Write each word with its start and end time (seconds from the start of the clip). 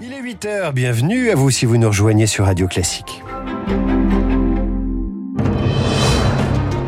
Il 0.00 0.12
est 0.12 0.22
8h, 0.22 0.72
bienvenue 0.72 1.30
à 1.30 1.34
vous 1.34 1.50
si 1.50 1.66
vous 1.66 1.76
nous 1.76 1.88
rejoignez 1.88 2.28
sur 2.28 2.44
Radio 2.44 2.68
Classique. 2.68 3.20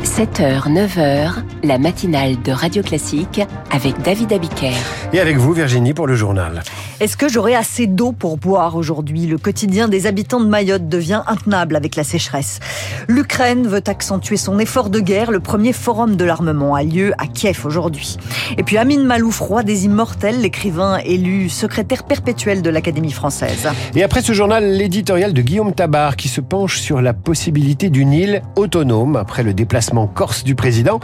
7h, 0.04 0.68
9h, 0.68 1.42
la 1.62 1.78
matinale 1.78 2.40
de 2.42 2.52
Radio 2.52 2.82
Classique 2.82 3.40
avec 3.70 4.00
David 4.02 4.32
Abiker. 4.32 4.72
Et 5.12 5.20
avec 5.20 5.36
vous, 5.36 5.52
Virginie, 5.52 5.94
pour 5.94 6.06
le 6.06 6.14
journal. 6.14 6.62
Est-ce 7.00 7.16
que 7.16 7.28
j'aurai 7.28 7.54
assez 7.54 7.86
d'eau 7.86 8.12
pour 8.12 8.36
boire 8.36 8.76
aujourd'hui? 8.76 9.26
Le 9.26 9.38
quotidien 9.38 9.88
des 9.88 10.06
habitants 10.06 10.40
de 10.40 10.46
Mayotte 10.46 10.88
devient 10.88 11.22
intenable 11.26 11.76
avec 11.76 11.96
la 11.96 12.04
sécheresse. 12.04 12.60
L'Ukraine 13.08 13.66
veut 13.66 13.82
accentuer 13.86 14.36
son 14.36 14.58
effort 14.58 14.90
de 14.90 15.00
guerre. 15.00 15.30
Le 15.30 15.40
premier 15.40 15.72
forum 15.72 16.16
de 16.16 16.24
l'armement 16.24 16.74
a 16.74 16.82
lieu 16.82 17.12
à 17.18 17.26
Kiev 17.26 17.64
aujourd'hui. 17.64 18.16
Et 18.58 18.62
puis 18.62 18.76
Amine 18.76 19.04
Malouf, 19.04 19.40
roi 19.40 19.62
des 19.62 19.84
immortels, 19.86 20.40
l'écrivain 20.40 20.98
élu 20.98 21.48
secrétaire 21.48 22.04
perpétuel 22.04 22.62
de 22.62 22.70
l'Académie 22.70 23.12
française. 23.12 23.68
Et 23.94 24.02
après 24.02 24.22
ce 24.22 24.32
journal, 24.32 24.64
l'éditorial 24.64 25.32
de 25.32 25.42
Guillaume 25.42 25.72
Tabar 25.72 26.16
qui 26.16 26.28
se 26.28 26.40
penche 26.40 26.80
sur 26.80 27.00
la 27.00 27.14
possibilité 27.14 27.90
d'une 27.90 28.12
île 28.12 28.42
autonome 28.56 29.16
après 29.16 29.42
le 29.42 29.54
déplacement 29.54 30.06
corse 30.06 30.44
du 30.44 30.54
président. 30.54 31.00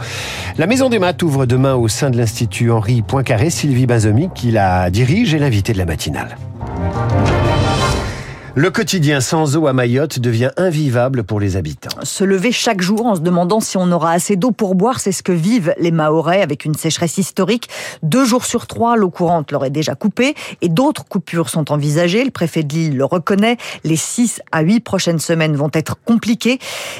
La 0.55 0.65
Maison 0.65 0.89
des 0.89 0.97
Maths 0.97 1.21
ouvre 1.21 1.45
demain 1.45 1.75
au 1.75 1.87
sein 1.87 2.09
de 2.09 2.17
l'Institut 2.17 2.71
Henri 2.71 3.01
Poincaré. 3.01 3.49
Sylvie 3.49 3.85
Bazomi 3.85 4.29
qui 4.33 4.51
la 4.51 4.89
dirige 4.89 5.33
et 5.33 5.39
l'invité 5.39 5.73
de 5.73 5.77
la 5.77 5.85
matinale. 5.85 6.37
Le 8.55 8.71
quotidien 8.71 9.21
sans 9.21 9.55
eau 9.55 9.67
à 9.67 9.73
Mayotte 9.73 10.17
devient 10.17 10.49
invivable 10.57 11.23
pour 11.23 11.39
les 11.39 11.57
habitants. 11.57 11.95
Se 12.01 12.23
lever 12.23 12.51
chaque 12.51 12.81
jour 12.81 13.05
en 13.05 13.15
se 13.15 13.21
demandant 13.21 13.59
si 13.59 13.77
on 13.77 13.91
aura 13.91 14.13
assez 14.13 14.35
d'eau 14.35 14.49
pour 14.49 14.73
boire, 14.73 14.99
c'est 14.99 15.11
ce 15.11 15.21
que 15.21 15.31
vivent 15.31 15.75
les 15.77 15.91
Mahorais 15.91 16.41
avec 16.41 16.65
une 16.65 16.73
sécheresse 16.73 17.19
historique. 17.19 17.69
Deux 18.01 18.25
jours 18.25 18.45
sur 18.45 18.65
trois, 18.65 18.95
l'eau 18.95 19.11
courante 19.11 19.51
leur 19.51 19.63
est 19.63 19.69
déjà 19.69 19.93
coupée 19.93 20.33
et 20.63 20.69
d'autres 20.69 21.05
coupures 21.05 21.49
sont 21.49 21.71
envisagées. 21.71 22.23
Le 22.23 22.31
préfet 22.31 22.63
de 22.63 22.73
l'île 22.73 22.97
le 22.97 23.05
reconnaît. 23.05 23.57
Les 23.83 23.95
six 23.95 24.41
à 24.51 24.61
huit 24.61 24.79
prochaines 24.79 25.19
semaines 25.19 25.55
vont 25.55 25.71
être 25.73 25.95
compliquées. 26.03 26.57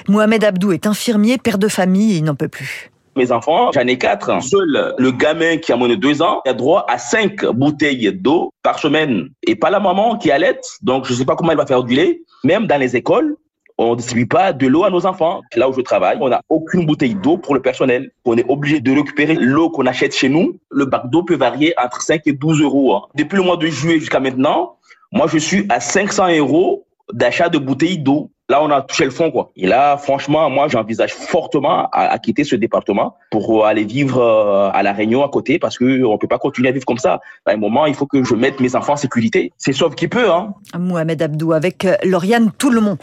Mohamed 0.07 0.43
Abdou 0.43 0.73
est 0.73 0.85
infirmier, 0.85 1.39
père 1.39 1.57
de 1.57 1.67
famille 1.67 2.13
et 2.13 2.17
il 2.17 2.23
n'en 2.23 2.35
peut 2.35 2.49
plus. 2.49 2.91
Mes 3.17 3.31
enfants, 3.31 3.71
j'en 3.73 3.87
ai 3.87 3.97
quatre. 3.97 4.43
Seul 4.43 4.93
le 4.95 5.11
gamin 5.11 5.57
qui 5.57 5.71
a 5.71 5.75
moins 5.75 5.89
de 5.89 5.95
deux 5.95 6.21
ans 6.21 6.41
a 6.45 6.53
droit 6.53 6.85
à 6.87 6.99
cinq 6.99 7.43
bouteilles 7.45 8.13
d'eau 8.13 8.53
par 8.61 8.77
semaine. 8.77 9.29
Et 9.41 9.55
pas 9.55 9.71
la 9.71 9.79
maman 9.79 10.17
qui 10.17 10.29
allait. 10.29 10.59
Donc, 10.83 11.05
je 11.05 11.13
sais 11.15 11.25
pas 11.25 11.35
comment 11.35 11.51
elle 11.51 11.57
va 11.57 11.65
faire 11.65 11.83
du 11.83 11.95
lait. 11.95 12.21
Même 12.43 12.67
dans 12.67 12.79
les 12.79 12.95
écoles, 12.95 13.35
on 13.79 13.91
ne 13.91 13.95
distribue 13.95 14.27
pas 14.27 14.53
de 14.53 14.67
l'eau 14.67 14.83
à 14.83 14.91
nos 14.91 15.07
enfants. 15.07 15.41
Là 15.55 15.67
où 15.67 15.73
je 15.73 15.81
travaille, 15.81 16.19
on 16.21 16.29
n'a 16.29 16.41
aucune 16.49 16.85
bouteille 16.85 17.15
d'eau 17.15 17.37
pour 17.37 17.55
le 17.55 17.61
personnel. 17.61 18.11
On 18.23 18.37
est 18.37 18.45
obligé 18.47 18.81
de 18.81 18.91
récupérer 18.91 19.33
l'eau 19.33 19.71
qu'on 19.71 19.87
achète 19.87 20.15
chez 20.15 20.29
nous. 20.29 20.59
Le 20.69 20.85
bac 20.85 21.09
d'eau 21.09 21.23
peut 21.23 21.35
varier 21.35 21.73
entre 21.83 22.01
5 22.01 22.21
et 22.27 22.33
12 22.33 22.61
euros. 22.61 23.01
Depuis 23.15 23.37
le 23.37 23.43
mois 23.43 23.57
de 23.57 23.65
juillet 23.65 23.99
jusqu'à 23.99 24.19
maintenant, 24.19 24.77
moi, 25.11 25.25
je 25.27 25.39
suis 25.39 25.65
à 25.69 25.79
500 25.79 26.37
euros 26.37 26.85
d'achat 27.11 27.49
de 27.49 27.57
bouteilles 27.57 27.97
d'eau 27.97 28.29
là, 28.49 28.63
on 28.63 28.69
a 28.69 28.81
touché 28.81 29.03
le 29.03 29.11
fond, 29.11 29.29
quoi. 29.29 29.51
Et 29.55 29.67
là, 29.67 29.97
franchement, 29.97 30.49
moi, 30.49 30.67
j'envisage 30.67 31.13
fortement 31.13 31.89
à, 31.91 32.17
quitter 32.19 32.43
ce 32.43 32.55
département 32.55 33.17
pour 33.29 33.65
aller 33.65 33.83
vivre 33.83 34.21
euh, 34.21 34.69
à 34.73 34.83
La 34.83 34.93
Réunion 34.93 35.23
à 35.23 35.29
côté 35.29 35.59
parce 35.59 35.77
que 35.77 36.03
on 36.03 36.17
peut 36.17 36.27
pas 36.27 36.39
continuer 36.39 36.69
à 36.69 36.71
vivre 36.71 36.85
comme 36.85 36.97
ça. 36.97 37.19
À 37.45 37.51
un 37.51 37.57
moment, 37.57 37.85
il 37.85 37.93
faut 37.93 38.05
que 38.05 38.23
je 38.23 38.35
mette 38.35 38.59
mes 38.59 38.75
enfants 38.75 38.93
en 38.93 38.97
sécurité. 38.97 39.51
C'est 39.57 39.73
sauf 39.73 39.95
qui 39.95 40.07
peut, 40.07 40.31
hein. 40.31 40.53
Mohamed 40.77 41.21
Abdou 41.21 41.53
avec 41.53 41.85
euh, 41.85 41.95
Lauriane 42.03 42.51
Tout-le-Monde. 42.57 42.97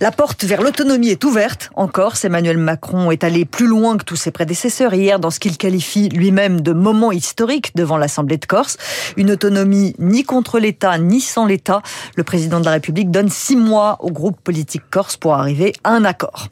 La 0.00 0.10
porte 0.10 0.44
vers 0.44 0.62
l'autonomie 0.62 1.10
est 1.10 1.24
ouverte. 1.24 1.70
En 1.74 1.88
Corse, 1.88 2.24
Emmanuel 2.24 2.58
Macron 2.58 3.10
est 3.10 3.22
allé 3.22 3.44
plus 3.44 3.66
loin 3.66 3.96
que 3.98 4.04
tous 4.04 4.16
ses 4.16 4.30
prédécesseurs 4.30 4.94
hier 4.94 5.20
dans 5.20 5.30
ce 5.30 5.40
qu'il 5.40 5.58
qualifie 5.58 6.08
lui-même 6.08 6.62
de 6.62 6.72
moment 6.72 7.12
historique 7.12 7.76
devant 7.76 7.98
l'Assemblée 7.98 8.38
de 8.38 8.46
Corse. 8.46 8.78
Une 9.16 9.30
autonomie 9.30 9.94
ni 9.98 10.24
contre 10.24 10.58
l'État, 10.58 10.96
ni 10.98 11.20
sans 11.20 11.44
l'État. 11.44 11.82
Le 12.16 12.24
président 12.24 12.60
de 12.60 12.64
la 12.64 12.72
République 12.72 13.10
donne 13.10 13.28
six 13.28 13.56
mois 13.56 13.98
au 14.00 14.10
groupe 14.10 14.40
politique 14.40 14.85
Corse 14.90 15.16
pour 15.16 15.34
arriver 15.34 15.72
à 15.84 15.90
un 15.90 16.04
accord. 16.04 16.48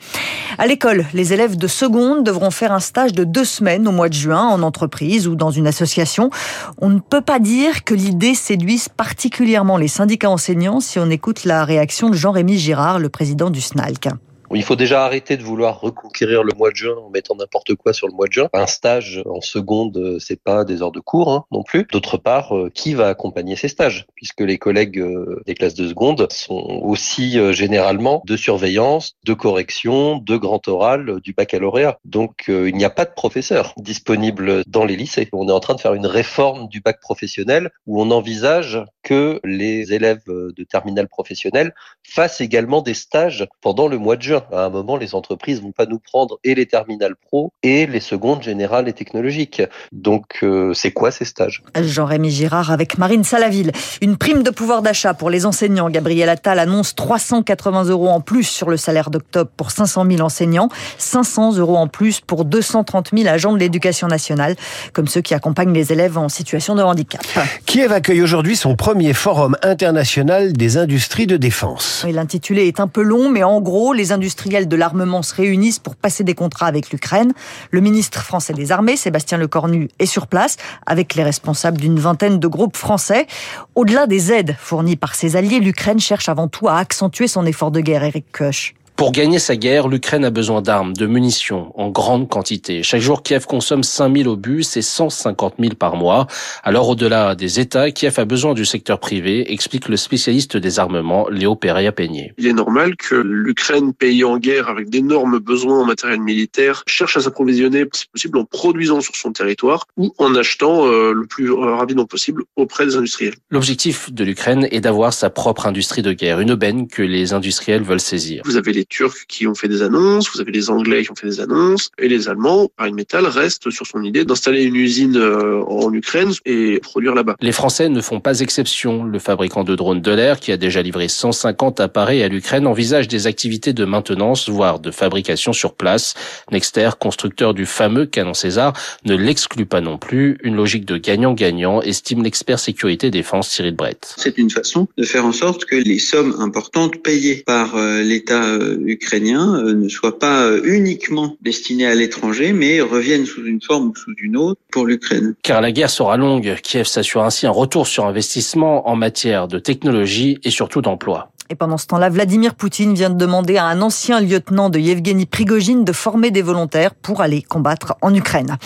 À 0.58 0.66
l'école, 0.66 1.06
les 1.14 1.32
élèves 1.32 1.56
de 1.56 1.66
seconde 1.66 2.24
devront 2.24 2.50
faire 2.50 2.72
un 2.72 2.80
stage 2.80 3.12
de 3.12 3.24
deux 3.24 3.44
semaines 3.44 3.88
au 3.88 3.92
mois 3.92 4.08
de 4.08 4.14
juin 4.14 4.46
en 4.48 4.62
entreprise 4.62 5.26
ou 5.26 5.34
dans 5.34 5.50
une 5.50 5.66
association. 5.66 6.30
On 6.78 6.88
ne 6.88 7.00
peut 7.00 7.20
pas 7.20 7.38
dire 7.38 7.84
que 7.84 7.94
l'idée 7.94 8.34
séduise 8.34 8.88
particulièrement 8.88 9.76
les 9.76 9.88
syndicats 9.88 10.30
enseignants 10.30 10.80
si 10.80 10.98
on 10.98 11.10
écoute 11.10 11.44
la 11.44 11.64
réaction 11.64 12.10
de 12.10 12.14
Jean-Rémy 12.14 12.58
Girard, 12.58 12.98
le 12.98 13.08
président 13.08 13.50
du 13.50 13.60
SNALC. 13.60 14.08
Il 14.54 14.62
faut 14.62 14.76
déjà 14.76 15.04
arrêter 15.04 15.36
de 15.36 15.42
vouloir 15.42 15.80
reconquérir 15.80 16.44
le 16.44 16.52
mois 16.56 16.70
de 16.70 16.76
juin 16.76 16.96
en 16.96 17.10
mettant 17.10 17.34
n'importe 17.34 17.74
quoi 17.74 17.92
sur 17.92 18.06
le 18.06 18.14
mois 18.14 18.26
de 18.26 18.32
juin. 18.32 18.48
Un 18.52 18.66
stage 18.66 19.22
en 19.26 19.40
seconde, 19.40 19.96
euh, 19.96 20.18
c'est 20.20 20.40
pas 20.40 20.64
des 20.64 20.82
heures 20.82 20.92
de 20.92 21.00
cours 21.00 21.32
hein, 21.32 21.44
non 21.50 21.62
plus. 21.62 21.86
D'autre 21.90 22.18
part, 22.18 22.56
euh, 22.56 22.70
qui 22.72 22.94
va 22.94 23.08
accompagner 23.08 23.56
ces 23.56 23.68
stages? 23.68 24.06
Puisque 24.14 24.40
les 24.40 24.58
collègues 24.58 25.00
euh, 25.00 25.42
des 25.46 25.54
classes 25.54 25.74
de 25.74 25.88
seconde 25.88 26.30
sont 26.30 26.80
aussi 26.82 27.38
généralement 27.52 28.22
de 28.26 28.36
surveillance, 28.36 29.16
de 29.24 29.34
correction, 29.34 30.18
de 30.18 30.36
grand 30.36 30.66
oral, 30.68 31.20
du 31.20 31.32
baccalauréat. 31.32 31.98
Donc 32.04 32.44
il 32.48 32.74
n'y 32.74 32.84
a 32.84 32.90
pas 32.90 33.04
de 33.04 33.12
professeur 33.14 33.74
disponible 33.76 34.62
dans 34.66 34.84
les 34.84 34.96
lycées. 34.96 35.28
On 35.32 35.48
est 35.48 35.52
en 35.52 35.60
train 35.60 35.74
de 35.74 35.80
faire 35.80 35.94
une 35.94 36.06
réforme 36.06 36.68
du 36.68 36.80
bac 36.80 37.00
professionnel 37.00 37.70
où 37.86 38.00
on 38.00 38.10
envisage 38.10 38.82
que 39.02 39.40
les 39.44 39.92
élèves 39.92 40.22
de 40.26 40.64
terminale 40.64 41.08
professionnelle 41.08 41.74
fassent 42.02 42.40
également 42.40 42.82
des 42.82 42.94
stages 42.94 43.46
pendant 43.60 43.88
le 43.88 43.98
mois 43.98 44.16
de 44.16 44.22
juin 44.22 44.43
à 44.52 44.64
un 44.64 44.70
moment, 44.70 44.96
les 44.96 45.14
entreprises 45.14 45.62
vont 45.62 45.72
pas 45.72 45.86
nous 45.86 45.98
prendre 45.98 46.38
et 46.44 46.54
les 46.54 46.66
terminales 46.66 47.14
pro 47.16 47.52
et 47.62 47.86
les 47.86 48.00
secondes 48.00 48.42
générales 48.42 48.88
et 48.88 48.92
technologiques. 48.92 49.62
Donc, 49.92 50.38
euh, 50.42 50.74
c'est 50.74 50.92
quoi 50.92 51.10
ces 51.10 51.24
stages? 51.24 51.62
Jean-Rémy 51.80 52.30
Girard 52.30 52.70
avec 52.70 52.98
Marine 52.98 53.24
Salaville. 53.24 53.72
Une 54.00 54.16
prime 54.16 54.42
de 54.42 54.50
pouvoir 54.50 54.82
d'achat 54.82 55.14
pour 55.14 55.30
les 55.30 55.46
enseignants. 55.46 55.90
Gabriel 55.90 56.28
Attal 56.28 56.58
annonce 56.58 56.94
380 56.94 57.84
euros 57.84 58.08
en 58.08 58.20
plus 58.20 58.44
sur 58.44 58.70
le 58.70 58.76
salaire 58.76 59.10
d'octobre 59.10 59.50
pour 59.56 59.70
500 59.70 60.04
000 60.10 60.20
enseignants, 60.20 60.68
500 60.98 61.56
euros 61.56 61.76
en 61.76 61.88
plus 61.88 62.20
pour 62.20 62.44
230 62.44 63.10
000 63.16 63.28
agents 63.28 63.52
de 63.52 63.58
l'éducation 63.58 64.08
nationale, 64.08 64.56
comme 64.92 65.08
ceux 65.08 65.20
qui 65.20 65.34
accompagnent 65.34 65.72
les 65.72 65.92
élèves 65.92 66.18
en 66.18 66.28
situation 66.28 66.74
de 66.74 66.82
handicap. 66.82 67.22
Kiev 67.66 67.92
accueille 67.92 68.22
aujourd'hui 68.22 68.56
son 68.56 68.76
premier 68.76 69.12
forum 69.12 69.56
international 69.62 70.52
des 70.52 70.76
industries 70.76 71.26
de 71.26 71.36
défense. 71.36 72.04
L'intitulé 72.10 72.66
est 72.66 72.80
un 72.80 72.88
peu 72.88 73.02
long, 73.02 73.30
mais 73.30 73.42
en 73.42 73.60
gros, 73.60 73.92
les 73.92 74.12
industries 74.12 74.33
industriels 74.34 74.66
de 74.66 74.74
l'armement 74.74 75.22
se 75.22 75.32
réunissent 75.32 75.78
pour 75.78 75.94
passer 75.94 76.24
des 76.24 76.34
contrats 76.34 76.66
avec 76.66 76.90
l'Ukraine. 76.90 77.32
Le 77.70 77.80
ministre 77.80 78.20
français 78.20 78.52
des 78.52 78.72
Armées, 78.72 78.96
Sébastien 78.96 79.38
Lecornu, 79.38 79.88
est 80.00 80.06
sur 80.06 80.26
place 80.26 80.56
avec 80.86 81.14
les 81.14 81.22
responsables 81.22 81.78
d'une 81.78 82.00
vingtaine 82.00 82.40
de 82.40 82.48
groupes 82.48 82.76
français. 82.76 83.28
Au-delà 83.76 84.08
des 84.08 84.32
aides 84.32 84.56
fournies 84.58 84.96
par 84.96 85.14
ses 85.14 85.36
alliés, 85.36 85.60
l'Ukraine 85.60 86.00
cherche 86.00 86.28
avant 86.28 86.48
tout 86.48 86.66
à 86.66 86.78
accentuer 86.78 87.28
son 87.28 87.46
effort 87.46 87.70
de 87.70 87.80
guerre, 87.80 88.02
Eric 88.02 88.26
Koch. 88.32 88.74
Pour 88.96 89.10
gagner 89.10 89.40
sa 89.40 89.56
guerre, 89.56 89.88
l'Ukraine 89.88 90.24
a 90.24 90.30
besoin 90.30 90.62
d'armes, 90.62 90.92
de 90.92 91.06
munitions, 91.06 91.72
en 91.74 91.90
grande 91.90 92.28
quantité. 92.28 92.84
Chaque 92.84 93.00
jour, 93.00 93.24
Kiev 93.24 93.44
consomme 93.44 93.82
5000 93.82 94.28
obus 94.28 94.76
et 94.76 94.82
150 94.82 95.54
000 95.58 95.74
par 95.74 95.96
mois. 95.96 96.28
Alors, 96.62 96.88
au-delà 96.88 97.34
des 97.34 97.58
États, 97.58 97.90
Kiev 97.90 98.20
a 98.20 98.24
besoin 98.24 98.54
du 98.54 98.64
secteur 98.64 99.00
privé, 99.00 99.52
explique 99.52 99.88
le 99.88 99.96
spécialiste 99.96 100.56
des 100.56 100.78
armements, 100.78 101.28
Léo 101.28 101.56
Pereya-Peigné. 101.56 102.34
Il 102.38 102.46
est 102.46 102.52
normal 102.52 102.94
que 102.94 103.16
l'Ukraine, 103.16 103.94
pays 103.94 104.22
en 104.22 104.38
guerre 104.38 104.68
avec 104.68 104.90
d'énormes 104.90 105.40
besoins 105.40 105.80
en 105.80 105.84
matériel 105.84 106.20
militaire, 106.20 106.84
cherche 106.86 107.16
à 107.16 107.20
s'approvisionner, 107.20 107.86
si 107.94 108.06
possible, 108.06 108.38
en 108.38 108.44
produisant 108.44 109.00
sur 109.00 109.16
son 109.16 109.32
territoire 109.32 109.86
ou 109.96 110.14
en 110.18 110.36
achetant 110.36 110.86
euh, 110.86 111.12
le 111.12 111.26
plus 111.26 111.50
rapidement 111.50 112.06
possible 112.06 112.44
auprès 112.54 112.86
des 112.86 112.94
industriels. 112.94 113.34
L'objectif 113.50 114.12
de 114.12 114.22
l'Ukraine 114.22 114.68
est 114.70 114.80
d'avoir 114.80 115.12
sa 115.12 115.30
propre 115.30 115.66
industrie 115.66 116.02
de 116.02 116.12
guerre, 116.12 116.38
une 116.38 116.52
aubaine 116.52 116.86
que 116.86 117.02
les 117.02 117.32
industriels 117.32 117.82
veulent 117.82 117.98
saisir. 117.98 118.42
Vous 118.44 118.56
avez 118.56 118.72
les 118.72 118.83
Turcs 118.88 119.26
qui 119.28 119.46
ont 119.46 119.54
fait 119.54 119.68
des 119.68 119.82
annonces, 119.82 120.30
vous 120.34 120.40
avez 120.40 120.52
les 120.52 120.70
Anglais 120.70 121.04
qui 121.04 121.10
ont 121.10 121.14
fait 121.14 121.26
des 121.26 121.40
annonces, 121.40 121.90
et 121.98 122.08
les 122.08 122.28
Allemands, 122.28 122.70
Metal 122.92 123.26
reste 123.26 123.70
sur 123.70 123.86
son 123.86 124.02
idée 124.02 124.24
d'installer 124.24 124.62
une 124.62 124.76
usine 124.76 125.16
euh, 125.16 125.62
en 125.66 125.92
Ukraine 125.92 126.32
et 126.44 126.78
produire 126.80 127.14
là-bas. 127.14 127.36
Les 127.40 127.52
Français 127.52 127.88
ne 127.88 128.00
font 128.00 128.20
pas 128.20 128.40
exception. 128.40 129.04
Le 129.04 129.18
fabricant 129.18 129.64
de 129.64 129.74
drones 129.74 130.00
de 130.00 130.10
l'air, 130.12 130.38
qui 130.38 130.52
a 130.52 130.56
déjà 130.56 130.82
livré 130.82 131.08
150 131.08 131.80
appareils 131.80 132.22
à 132.22 132.28
l'Ukraine, 132.28 132.66
envisage 132.66 133.08
des 133.08 133.26
activités 133.26 133.72
de 133.72 133.84
maintenance, 133.84 134.48
voire 134.48 134.78
de 134.78 134.90
fabrication 134.90 135.52
sur 135.52 135.74
place. 135.74 136.14
Nexter, 136.52 136.90
constructeur 137.00 137.54
du 137.54 137.66
fameux 137.66 138.06
canon 138.06 138.34
César, 138.34 138.72
ne 139.04 139.16
l'exclut 139.16 139.66
pas 139.66 139.80
non 139.80 139.98
plus. 139.98 140.38
Une 140.42 140.56
logique 140.56 140.84
de 140.84 140.96
gagnant-gagnant, 140.96 141.82
estime 141.82 142.22
l'expert 142.22 142.58
sécurité 142.58 143.10
défense 143.10 143.48
Cyril 143.48 143.74
Brett. 143.74 144.14
C'est 144.16 144.38
une 144.38 144.50
façon 144.50 144.86
de 144.96 145.04
faire 145.04 145.24
en 145.24 145.32
sorte 145.32 145.64
que 145.64 145.76
les 145.76 145.98
sommes 145.98 146.34
importantes 146.38 147.02
payées 147.02 147.42
par 147.46 147.76
euh, 147.76 148.02
l'État 148.02 148.44
euh, 148.44 148.73
ukrainiens 148.86 149.56
euh, 149.56 149.74
ne 149.74 149.88
soient 149.88 150.18
pas 150.18 150.46
euh, 150.46 150.60
uniquement 150.64 151.36
destinés 151.42 151.86
à 151.86 151.94
l'étranger, 151.94 152.52
mais 152.52 152.80
reviennent 152.80 153.26
sous 153.26 153.44
une 153.44 153.60
forme 153.60 153.88
ou 153.88 153.96
sous 153.96 154.14
une 154.22 154.36
autre 154.36 154.60
pour 154.70 154.86
l'Ukraine. 154.86 155.34
Car 155.42 155.60
la 155.60 155.72
guerre 155.72 155.90
sera 155.90 156.16
longue. 156.16 156.56
Kiev 156.62 156.86
s'assure 156.86 157.22
ainsi 157.22 157.46
un 157.46 157.50
retour 157.50 157.86
sur 157.86 158.06
investissement 158.06 158.88
en 158.88 158.96
matière 158.96 159.48
de 159.48 159.58
technologie 159.58 160.38
et 160.44 160.50
surtout 160.50 160.82
d'emploi. 160.82 161.33
Et 161.50 161.56
pendant 161.56 161.76
ce 161.76 161.86
temps-là, 161.88 162.08
Vladimir 162.08 162.54
Poutine 162.54 162.94
vient 162.94 163.10
de 163.10 163.18
demander 163.18 163.58
à 163.58 163.66
un 163.66 163.82
ancien 163.82 164.18
lieutenant 164.18 164.70
de 164.70 164.78
Yevgeny 164.78 165.26
Prigogine 165.26 165.84
de 165.84 165.92
former 165.92 166.30
des 166.30 166.40
volontaires 166.40 166.94
pour 166.94 167.20
aller 167.20 167.42
combattre 167.42 167.96
en 168.00 168.14
Ukraine. 168.14 168.56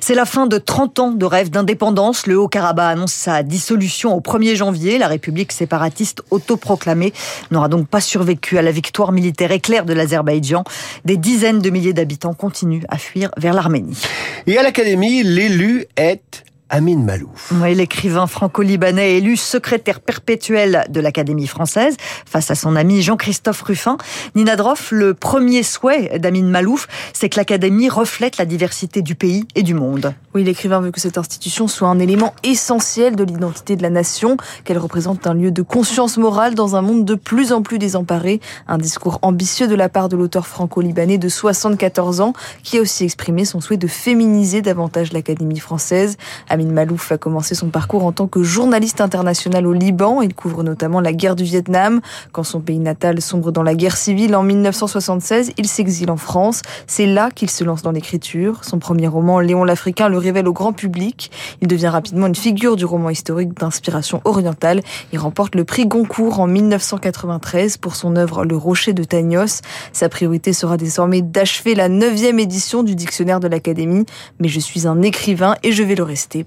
C'est 0.00 0.14
la 0.14 0.24
fin 0.24 0.46
de 0.46 0.56
30 0.56 0.98
ans 1.00 1.10
de 1.10 1.24
rêve 1.24 1.50
d'indépendance. 1.50 2.28
Le 2.28 2.38
Haut-Karabakh 2.38 2.92
annonce 2.92 3.12
sa 3.12 3.42
dissolution 3.42 4.14
au 4.14 4.20
1er 4.20 4.54
janvier. 4.54 4.96
La 4.98 5.08
République 5.08 5.50
séparatiste 5.50 6.22
autoproclamée 6.30 7.12
n'aura 7.50 7.68
donc 7.68 7.88
pas 7.88 8.00
survécu 8.00 8.58
à 8.58 8.62
la 8.62 8.70
victoire 8.70 9.10
militaire 9.10 9.50
éclair 9.50 9.84
de 9.84 9.92
l'Azerbaïdjan. 9.92 10.62
Des 11.04 11.16
dizaines 11.16 11.60
de 11.60 11.70
milliers 11.70 11.92
d'habitants 11.92 12.34
continuent 12.34 12.84
à 12.88 12.98
fuir 12.98 13.30
vers 13.38 13.54
l'Arménie. 13.54 14.00
Et 14.46 14.56
à 14.56 14.62
l'Académie, 14.62 15.24
l'élu 15.24 15.86
est 15.96 16.44
Amin 16.72 16.98
Malouf. 16.98 17.52
Oui, 17.60 17.74
l'écrivain 17.74 18.28
franco-libanais 18.28 19.16
élu 19.16 19.36
secrétaire 19.36 19.98
perpétuel 19.98 20.84
de 20.88 21.00
l'Académie 21.00 21.48
française 21.48 21.96
face 22.26 22.48
à 22.52 22.54
son 22.54 22.76
ami 22.76 23.02
Jean-Christophe 23.02 23.62
Ruffin. 23.62 23.98
Nina 24.36 24.54
Droff, 24.54 24.92
le 24.92 25.14
premier 25.14 25.64
souhait 25.64 26.20
d'Amin 26.20 26.44
Malouf, 26.44 26.86
c'est 27.12 27.28
que 27.28 27.38
l'Académie 27.38 27.88
reflète 27.88 28.38
la 28.38 28.44
diversité 28.44 29.02
du 29.02 29.16
pays 29.16 29.48
et 29.56 29.64
du 29.64 29.74
monde. 29.74 30.14
Oui, 30.32 30.44
l'écrivain 30.44 30.80
veut 30.80 30.92
que 30.92 31.00
cette 31.00 31.18
institution 31.18 31.66
soit 31.66 31.88
un 31.88 31.98
élément 31.98 32.34
essentiel 32.44 33.16
de 33.16 33.24
l'identité 33.24 33.74
de 33.74 33.82
la 33.82 33.90
nation, 33.90 34.36
qu'elle 34.62 34.78
représente 34.78 35.26
un 35.26 35.34
lieu 35.34 35.50
de 35.50 35.62
conscience 35.62 36.18
morale 36.18 36.54
dans 36.54 36.76
un 36.76 36.82
monde 36.82 37.04
de 37.04 37.16
plus 37.16 37.52
en 37.52 37.62
plus 37.62 37.80
désemparé. 37.80 38.40
Un 38.68 38.78
discours 38.78 39.18
ambitieux 39.22 39.66
de 39.66 39.74
la 39.74 39.88
part 39.88 40.08
de 40.08 40.16
l'auteur 40.16 40.46
franco-libanais 40.46 41.18
de 41.18 41.28
74 41.28 42.20
ans, 42.20 42.32
qui 42.62 42.78
a 42.78 42.80
aussi 42.80 43.02
exprimé 43.02 43.44
son 43.44 43.60
souhait 43.60 43.76
de 43.76 43.88
féminiser 43.88 44.62
davantage 44.62 45.12
l'Académie 45.12 45.58
française. 45.58 46.16
Amin 46.48 46.59
Malouf 46.66 47.12
a 47.12 47.18
commencé 47.18 47.54
son 47.54 47.68
parcours 47.68 48.04
en 48.04 48.12
tant 48.12 48.26
que 48.26 48.42
journaliste 48.42 49.00
international 49.00 49.66
au 49.66 49.72
Liban. 49.72 50.22
Il 50.22 50.34
couvre 50.34 50.62
notamment 50.62 51.00
la 51.00 51.12
guerre 51.12 51.36
du 51.36 51.44
Vietnam. 51.44 52.00
Quand 52.32 52.44
son 52.44 52.60
pays 52.60 52.78
natal 52.78 53.20
sombre 53.20 53.52
dans 53.52 53.62
la 53.62 53.74
guerre 53.74 53.96
civile 53.96 54.36
en 54.36 54.42
1976, 54.42 55.52
il 55.56 55.66
s'exile 55.66 56.10
en 56.10 56.16
France. 56.16 56.62
C'est 56.86 57.06
là 57.06 57.30
qu'il 57.30 57.50
se 57.50 57.64
lance 57.64 57.82
dans 57.82 57.92
l'écriture. 57.92 58.64
Son 58.64 58.78
premier 58.78 59.08
roman, 59.08 59.40
Léon 59.40 59.64
l'Africain, 59.64 60.08
le 60.08 60.18
révèle 60.18 60.48
au 60.48 60.52
grand 60.52 60.72
public. 60.72 61.30
Il 61.60 61.68
devient 61.68 61.88
rapidement 61.88 62.26
une 62.26 62.34
figure 62.34 62.76
du 62.76 62.84
roman 62.84 63.10
historique 63.10 63.58
d'inspiration 63.58 64.20
orientale. 64.24 64.82
Il 65.12 65.18
remporte 65.18 65.54
le 65.54 65.64
prix 65.64 65.86
Goncourt 65.86 66.40
en 66.40 66.46
1993 66.46 67.76
pour 67.76 67.96
son 67.96 68.16
œuvre 68.16 68.44
Le 68.44 68.56
Rocher 68.56 68.92
de 68.92 69.04
Tagnos. 69.04 69.60
Sa 69.92 70.08
priorité 70.08 70.52
sera 70.52 70.76
désormais 70.76 71.22
d'achever 71.22 71.74
la 71.74 71.88
neuvième 71.88 72.38
édition 72.38 72.82
du 72.82 72.94
dictionnaire 72.94 73.40
de 73.40 73.48
l'Académie. 73.48 74.06
Mais 74.38 74.48
je 74.48 74.60
suis 74.60 74.86
un 74.86 75.02
écrivain 75.02 75.56
et 75.62 75.72
je 75.72 75.82
vais 75.82 75.94
le 75.94 76.02
rester, 76.02 76.44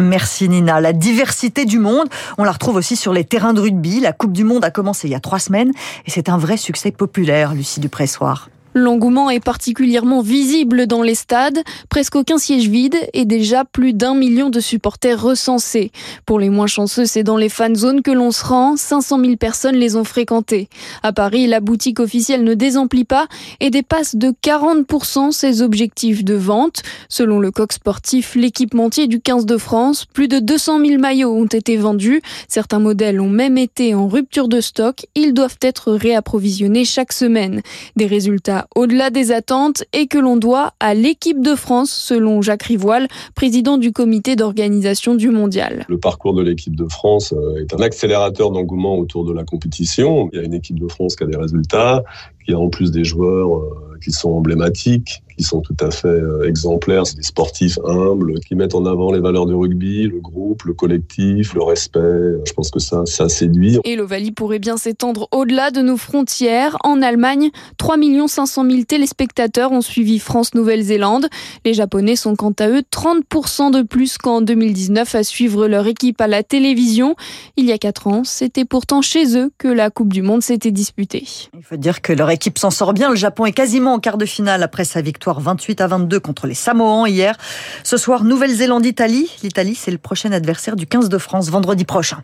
Merci 0.00 0.48
Nina. 0.48 0.80
La 0.80 0.92
diversité 0.92 1.64
du 1.64 1.78
monde, 1.78 2.08
on 2.38 2.44
la 2.44 2.52
retrouve 2.52 2.76
aussi 2.76 2.96
sur 2.96 3.12
les 3.12 3.24
terrains 3.24 3.54
de 3.54 3.60
rugby. 3.60 4.00
La 4.00 4.12
Coupe 4.12 4.32
du 4.32 4.44
Monde 4.44 4.64
a 4.64 4.70
commencé 4.70 5.08
il 5.08 5.10
y 5.10 5.14
a 5.14 5.20
trois 5.20 5.38
semaines 5.38 5.72
et 6.06 6.10
c'est 6.10 6.28
un 6.28 6.38
vrai 6.38 6.56
succès 6.56 6.90
populaire, 6.90 7.54
Lucie 7.54 7.80
Dupressoir. 7.80 8.48
L'engouement 8.74 9.28
est 9.28 9.44
particulièrement 9.44 10.22
visible 10.22 10.86
dans 10.86 11.02
les 11.02 11.14
stades, 11.14 11.62
presque 11.90 12.16
aucun 12.16 12.38
siège 12.38 12.68
vide 12.68 12.96
et 13.12 13.24
déjà 13.24 13.64
plus 13.64 13.92
d'un 13.92 14.14
million 14.14 14.48
de 14.48 14.60
supporters 14.60 15.20
recensés. 15.20 15.92
Pour 16.24 16.38
les 16.38 16.48
moins 16.48 16.66
chanceux, 16.66 17.04
c'est 17.04 17.22
dans 17.22 17.36
les 17.36 17.50
fan 17.50 17.74
zones 17.74 18.02
que 18.02 18.10
l'on 18.10 18.30
se 18.30 18.44
rend, 18.44 18.76
500 18.76 19.20
000 19.20 19.36
personnes 19.36 19.76
les 19.76 19.96
ont 19.96 20.04
fréquentées. 20.04 20.68
À 21.02 21.12
Paris, 21.12 21.46
la 21.46 21.60
boutique 21.60 22.00
officielle 22.00 22.44
ne 22.44 22.54
désemplit 22.54 23.04
pas 23.04 23.26
et 23.60 23.70
dépasse 23.70 24.16
de 24.16 24.32
40% 24.42 25.32
ses 25.32 25.60
objectifs 25.60 26.24
de 26.24 26.34
vente. 26.34 26.82
Selon 27.08 27.40
le 27.40 27.50
coq 27.50 27.72
sportif, 27.72 28.34
l'équipementier 28.34 29.06
du 29.06 29.20
15 29.20 29.44
de 29.44 29.58
France, 29.58 30.06
plus 30.06 30.28
de 30.28 30.38
200 30.38 30.84
000 30.84 31.00
maillots 31.00 31.34
ont 31.34 31.46
été 31.46 31.76
vendus. 31.76 32.22
Certains 32.48 32.78
modèles 32.78 33.20
ont 33.20 33.28
même 33.28 33.58
été 33.58 33.94
en 33.94 34.08
rupture 34.08 34.48
de 34.48 34.60
stock. 34.60 35.06
Ils 35.14 35.34
doivent 35.34 35.58
être 35.60 35.92
réapprovisionnés 35.92 36.84
chaque 36.84 37.12
semaine. 37.12 37.60
Des 37.96 38.06
résultats 38.06 38.61
au-delà 38.74 39.10
des 39.10 39.32
attentes 39.32 39.84
et 39.92 40.06
que 40.06 40.18
l'on 40.18 40.36
doit 40.36 40.72
à 40.80 40.94
l'équipe 40.94 41.40
de 41.42 41.54
France, 41.54 41.90
selon 41.90 42.42
Jacques 42.42 42.64
Rivoile, 42.64 43.08
président 43.34 43.78
du 43.78 43.92
comité 43.92 44.36
d'organisation 44.36 45.14
du 45.14 45.30
mondial. 45.30 45.84
Le 45.88 45.98
parcours 45.98 46.34
de 46.34 46.42
l'équipe 46.42 46.76
de 46.76 46.86
France 46.88 47.32
euh, 47.32 47.60
est 47.60 47.74
un 47.74 47.80
accélérateur 47.80 48.50
d'engouement 48.50 48.96
autour 48.96 49.24
de 49.24 49.32
la 49.32 49.44
compétition. 49.44 50.28
Il 50.32 50.38
y 50.38 50.42
a 50.42 50.44
une 50.44 50.54
équipe 50.54 50.78
de 50.78 50.88
France 50.88 51.16
qui 51.16 51.24
a 51.24 51.26
des 51.26 51.36
résultats, 51.36 52.02
qui 52.44 52.52
a 52.52 52.58
en 52.58 52.68
plus 52.68 52.90
des 52.90 53.04
joueurs 53.04 53.56
euh, 53.58 53.98
qui 54.02 54.10
sont 54.10 54.30
emblématiques, 54.30 55.22
qui 55.36 55.44
sont 55.44 55.60
tout 55.60 55.76
à 55.80 55.90
fait 55.90 56.08
euh, 56.08 56.48
exemplaires. 56.48 57.06
C'est 57.06 57.16
des 57.16 57.22
sportifs 57.22 57.78
humbles 57.84 58.40
qui 58.40 58.54
mettent 58.54 58.74
en 58.74 58.84
avant 58.86 59.12
les 59.12 59.20
valeurs 59.20 59.46
du 59.46 59.54
rugby, 59.54 60.06
le 60.06 60.20
groupe, 60.20 60.64
le 60.64 60.74
collectif, 60.74 61.54
le 61.54 61.62
respect. 61.62 62.00
Je 62.44 62.52
pense 62.52 62.70
que 62.70 62.80
ça, 62.80 63.04
ça 63.06 63.28
séduit. 63.28 63.78
Et 63.84 63.96
l'Ovalie 63.96 64.32
pourrait 64.32 64.58
bien 64.58 64.76
s'étendre 64.76 65.28
au-delà 65.32 65.70
de 65.70 65.80
nos 65.80 65.96
frontières. 65.96 66.76
En 66.84 67.02
Allemagne, 67.02 67.50
3 67.78 67.96
500 68.26 68.68
000 68.68 68.82
téléspectateurs 68.84 69.72
ont 69.72 69.80
suivi 69.80 70.18
France-Nouvelle-Zélande. 70.18 71.28
Les 71.64 71.74
Japonais 71.74 72.16
sont 72.16 72.36
quant 72.36 72.54
à 72.58 72.68
eux 72.68 72.82
30% 72.90 73.70
de 73.72 73.82
plus 73.82 74.18
qu'en 74.18 74.40
2019 74.40 75.14
à 75.14 75.22
suivre 75.22 75.68
leur 75.68 75.86
équipe 75.86 76.20
à 76.20 76.26
la 76.26 76.42
télévision. 76.42 77.14
Il 77.56 77.66
y 77.66 77.72
a 77.72 77.78
4 77.78 78.06
ans, 78.06 78.22
c'était 78.24 78.64
pourtant 78.64 79.02
chez 79.02 79.36
eux 79.36 79.50
que 79.58 79.68
la 79.68 79.90
Coupe 79.90 80.12
du 80.12 80.22
Monde 80.22 80.42
s'était 80.42 80.70
disputée. 80.70 81.24
Il 81.54 81.62
faut 81.62 81.76
dire 81.76 82.02
que 82.02 82.12
leur 82.12 82.30
équipe 82.32 82.58
s'en 82.58 82.70
sort 82.70 82.92
bien. 82.92 83.10
Le 83.10 83.16
Japon 83.16 83.46
est 83.46 83.52
quasiment 83.52 83.94
en 83.94 83.98
quart 83.98 84.18
de 84.18 84.26
finale 84.26 84.62
après 84.62 84.84
sa 84.84 85.00
victoire 85.00 85.40
28 85.40 85.80
à 85.80 85.86
22 85.86 86.20
contre 86.20 86.46
les 86.46 86.54
Samoans 86.54 87.06
hier. 87.06 87.36
Ce 87.84 87.96
soir, 87.96 88.24
Nouvelle-Zélande-Italie. 88.24 89.30
L'Italie, 89.42 89.74
c'est 89.74 89.90
le 89.90 89.98
prochain 89.98 90.32
adversaire 90.32 90.76
du 90.76 90.86
15 90.86 91.08
de 91.08 91.18
France 91.18 91.50
vendredi 91.50 91.84
prochain. 91.84 92.22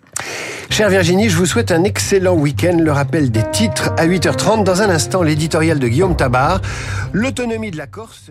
Chère 0.71 0.91
Virginie, 0.91 1.29
je 1.29 1.37
vous 1.37 1.47
souhaite 1.47 1.73
un 1.73 1.85
excellent 1.85 2.35
week-end. 2.35 2.77
Le 2.79 2.93
rappel 2.93 3.31
des 3.31 3.49
titres 3.51 3.91
à 3.97 4.07
8h30. 4.07 4.65
Dans 4.65 4.83
un 4.83 4.91
instant, 4.91 5.23
l'éditorial 5.23 5.79
de 5.79 5.89
Guillaume 5.89 6.17
Tabar. 6.17 6.61
L'autonomie 7.13 7.71
de 7.71 7.77
la 7.77 7.87
Corse. 7.87 8.31